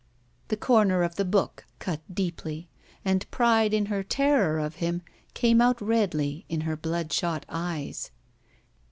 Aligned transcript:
The 0.47 0.57
comer 0.57 1.03
of 1.03 1.13
the 1.15 1.23
book 1.23 1.65
cut 1.77 2.01
deeply 2.11 2.67
and 3.05 3.29
pride 3.29 3.71
in 3.71 3.85
her 3.85 4.01
terror 4.01 4.57
of 4.57 4.77
him 4.77 5.03
came 5.35 5.61
out 5.61 5.79
redly 5.79 6.43
in 6.49 6.61
her 6.61 6.75
bloodshot 6.75 7.45
eyes. 7.47 8.09